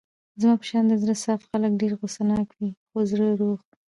زما 0.41 0.53
په 0.59 0.65
شان 0.69 0.83
د 0.87 0.93
زړه 1.01 1.15
صاف 1.23 1.41
خلګ 1.49 1.71
ډېر 1.81 1.91
غوسه 1.99 2.21
ناکه 2.29 2.55
وي 2.59 2.71
خو 2.89 2.99
زړه 3.11 3.27
روغ. 3.39 3.59